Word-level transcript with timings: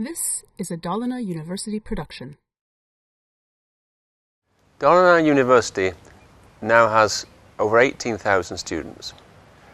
This 0.00 0.44
is 0.58 0.70
a 0.70 0.76
Dalarna 0.76 1.26
University 1.26 1.80
production. 1.80 2.36
Dalarna 4.78 5.26
University 5.26 5.90
now 6.62 6.88
has 6.88 7.26
over 7.58 7.80
18,000 7.80 8.58
students. 8.58 9.12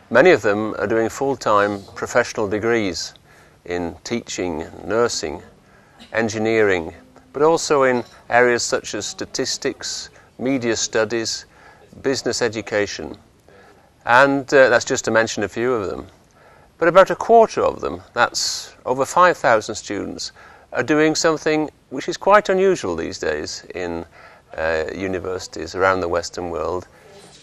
Many 0.09 0.31
of 0.31 0.41
them 0.41 0.75
are 0.79 0.87
doing 0.87 1.11
full-time 1.11 1.83
professional 1.95 2.49
degrees 2.49 3.13
in 3.67 3.97
teaching, 4.03 4.65
nursing, 4.87 5.43
engineering, 6.15 6.95
but 7.35 7.43
also 7.43 7.83
in 7.83 8.03
areas 8.31 8.63
such 8.63 8.95
as 8.95 9.05
statistics, 9.05 10.09
media 10.39 10.75
studies, 10.75 11.45
business 12.01 12.41
education. 12.41 13.19
And 14.07 14.45
uh, 14.55 14.71
that's 14.71 14.87
just 14.87 15.05
to 15.05 15.11
mention 15.11 15.43
a 15.43 15.49
few 15.51 15.75
of 15.75 15.91
them. 15.91 16.07
But 16.79 16.89
about 16.89 17.11
a 17.11 17.17
quarter 17.17 17.63
of 17.63 17.81
them, 17.81 18.03
that's 18.13 18.75
over 18.85 19.05
5,000 19.05 19.75
students, 19.75 20.33
are 20.73 20.83
doing 20.83 21.15
something 21.15 21.71
which 21.91 22.09
is 22.09 22.17
quite 22.17 22.49
unusual 22.49 22.97
these 22.97 23.19
days 23.19 23.65
in 23.75 24.05
uh, 24.57 24.85
universities 24.95 25.75
around 25.75 26.01
the 26.01 26.09
Western 26.09 26.51
world. 26.51 26.89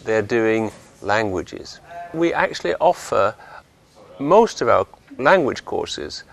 They're 0.04 0.22
doing 0.22 0.70
languages. 1.00 1.80
We 2.12 2.32
actually 2.34 2.74
offer 2.74 3.34
most 4.18 4.60
of 4.60 4.68
our 4.68 4.86
language 5.18 5.64
courses 5.64 6.24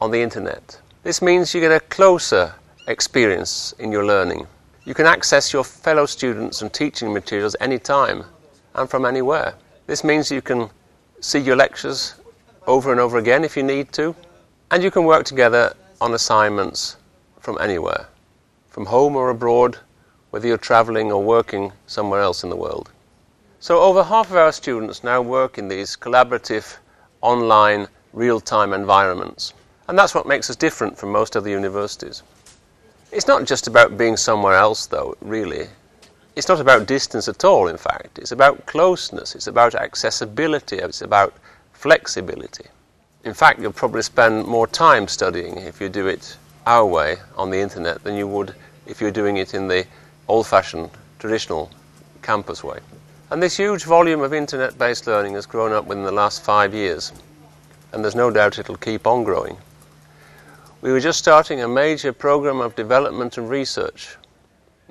on 0.00 0.10
the 0.10 0.20
internet. 0.20 0.78
This 1.02 1.22
means 1.22 1.54
you 1.54 1.60
get 1.60 1.72
a 1.72 1.80
closer 1.80 2.54
experience 2.86 3.74
in 3.78 3.90
your 3.90 4.04
learning. 4.04 4.46
You 4.84 4.94
can 4.94 5.06
access 5.06 5.52
your 5.52 5.64
fellow 5.64 6.06
students 6.06 6.60
and 6.60 6.72
teaching 6.72 7.12
materials 7.12 7.56
anytime 7.60 8.24
and 8.74 8.90
from 8.90 9.04
anywhere. 9.04 9.54
This 9.86 10.04
means 10.04 10.30
you 10.30 10.42
can 10.42 10.68
see 11.20 11.38
your 11.38 11.56
lectures 11.56 12.14
over 12.66 12.92
and 12.92 13.00
over 13.00 13.18
again 13.18 13.44
if 13.44 13.56
you 13.56 13.62
need 13.62 13.92
to, 13.92 14.14
and 14.70 14.82
you 14.82 14.90
can 14.90 15.04
work 15.04 15.24
together 15.24 15.74
on 16.00 16.14
assignments 16.14 16.96
from 17.40 17.58
anywhere, 17.60 18.06
from 18.68 18.86
home 18.86 19.16
or 19.16 19.30
abroad, 19.30 19.78
whether 20.30 20.46
you're 20.46 20.56
traveling 20.58 21.12
or 21.12 21.22
working 21.22 21.72
somewhere 21.86 22.20
else 22.20 22.42
in 22.44 22.50
the 22.50 22.56
world. 22.56 22.90
So, 23.60 23.80
over 23.80 24.02
half 24.02 24.30
of 24.30 24.36
our 24.36 24.52
students 24.52 25.04
now 25.04 25.20
work 25.22 25.58
in 25.58 25.68
these 25.68 25.96
collaborative, 25.96 26.78
online, 27.20 27.86
real 28.12 28.40
time 28.40 28.72
environments. 28.72 29.54
And 29.88 29.98
that's 29.98 30.14
what 30.14 30.26
makes 30.26 30.48
us 30.50 30.56
different 30.56 30.96
from 30.98 31.12
most 31.12 31.36
other 31.36 31.50
universities. 31.50 32.22
It's 33.10 33.28
not 33.28 33.44
just 33.44 33.66
about 33.66 33.98
being 33.98 34.16
somewhere 34.16 34.54
else, 34.54 34.86
though, 34.86 35.16
really. 35.20 35.68
It's 36.34 36.48
not 36.48 36.60
about 36.60 36.86
distance 36.86 37.28
at 37.28 37.44
all, 37.44 37.68
in 37.68 37.76
fact. 37.76 38.18
It's 38.18 38.32
about 38.32 38.64
closeness, 38.66 39.34
it's 39.34 39.48
about 39.48 39.74
accessibility, 39.74 40.78
it's 40.78 41.02
about 41.02 41.34
flexibility. 41.82 42.66
In 43.24 43.34
fact, 43.34 43.60
you'll 43.60 43.72
probably 43.72 44.02
spend 44.02 44.46
more 44.46 44.68
time 44.68 45.08
studying 45.08 45.58
if 45.58 45.80
you 45.80 45.88
do 45.88 46.06
it 46.06 46.36
our 46.64 46.86
way 46.86 47.16
on 47.36 47.50
the 47.50 47.58
internet 47.58 48.04
than 48.04 48.14
you 48.14 48.28
would 48.28 48.54
if 48.86 49.00
you're 49.00 49.10
doing 49.10 49.38
it 49.38 49.52
in 49.52 49.66
the 49.66 49.84
old 50.28 50.46
fashioned, 50.46 50.90
traditional 51.18 51.68
campus 52.22 52.62
way. 52.62 52.78
And 53.30 53.42
this 53.42 53.56
huge 53.56 53.82
volume 53.82 54.20
of 54.20 54.32
internet 54.32 54.78
based 54.78 55.08
learning 55.08 55.34
has 55.34 55.44
grown 55.44 55.72
up 55.72 55.86
within 55.86 56.04
the 56.04 56.12
last 56.12 56.44
five 56.44 56.72
years, 56.72 57.12
and 57.92 58.04
there's 58.04 58.14
no 58.14 58.30
doubt 58.30 58.60
it'll 58.60 58.76
keep 58.76 59.04
on 59.04 59.24
growing. 59.24 59.56
We 60.82 60.92
were 60.92 61.00
just 61.00 61.18
starting 61.18 61.62
a 61.62 61.68
major 61.68 62.12
program 62.12 62.60
of 62.60 62.76
development 62.76 63.38
and 63.38 63.50
research 63.50 64.16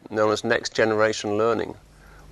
known 0.10 0.34
as 0.34 0.44
Next 0.44 0.74
Generation 0.74 1.38
Learning. 1.38 1.74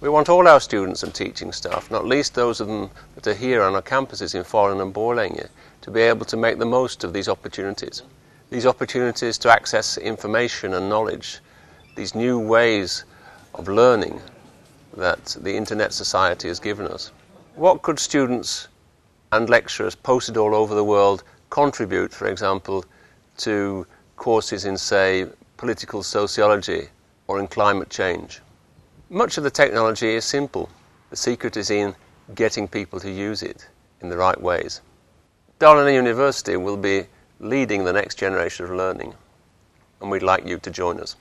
We 0.02 0.08
want 0.08 0.30
all 0.30 0.48
our 0.48 0.62
students 0.62 1.04
and 1.04 1.14
teaching 1.14 1.52
staff, 1.52 1.92
not 1.92 2.06
least 2.06 2.34
those 2.34 2.62
of 2.62 2.68
them 2.68 2.90
that 3.16 3.28
are 3.28 3.34
here 3.34 3.62
on 3.62 3.76
our 3.76 3.82
campuses 3.82 4.34
in 4.34 4.46
Falun 4.46 4.82
and 4.82 4.94
Borlänge, 4.94 5.50
to 5.82 5.92
be 5.92 6.00
able 6.00 6.26
to 6.28 6.38
make 6.38 6.58
the 6.58 6.66
most 6.66 7.04
of 7.04 7.12
these 7.12 7.28
opportunities. 7.28 8.04
These 8.50 8.66
opportunities 8.66 9.38
to 9.40 9.52
access 9.52 9.98
information 9.98 10.76
and 10.76 10.88
knowledge, 10.88 11.40
these 11.98 12.16
new 12.16 12.40
ways 12.40 13.04
of 13.56 13.68
learning 13.68 14.22
that 14.96 15.36
the 15.42 15.54
Internet 15.54 15.92
Society 15.92 16.48
has 16.48 16.62
given 16.62 16.88
us. 16.88 17.12
What 17.56 17.82
could 17.82 18.00
students 18.00 18.70
and 19.34 19.50
lecturers 19.50 19.96
posted 19.96 20.38
all 20.38 20.56
over 20.56 20.76
the 20.76 20.84
world 20.84 21.24
contribute, 21.50 22.14
for 22.14 22.28
example, 22.28 22.86
to 23.40 23.86
courses 24.16 24.64
in, 24.64 24.78
say, 24.78 25.28
political 25.58 26.04
sociology 26.04 26.88
or 27.28 27.38
in 27.38 27.48
climate 27.48 27.90
change? 27.90 28.40
Much 29.12 29.40
of 29.40 29.44
the 29.44 29.50
technology 29.50 30.14
is 30.14 30.24
simple. 30.24 30.70
The 31.10 31.16
secret 31.16 31.58
is 31.58 31.72
in 31.72 31.96
getting 32.36 32.68
people 32.68 33.00
to 33.00 33.10
use 33.10 33.42
it 33.42 33.68
in 34.02 34.10
the 34.10 34.18
right 34.18 34.40
ways. 34.40 34.82
Dalarna 35.60 35.96
University 35.96 36.56
will 36.58 36.78
be 36.78 37.08
leading 37.40 37.84
the 37.84 37.92
next 37.92 38.20
generation 38.20 38.66
of 38.66 38.72
learning, 38.72 39.16
and 40.00 40.12
we'd 40.12 40.22
like 40.22 40.46
you 40.46 40.60
to 40.60 40.70
join 40.70 41.00
us. 41.00 41.16